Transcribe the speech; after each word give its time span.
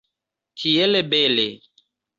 Tiel 0.61 0.93
bele! 1.13 1.49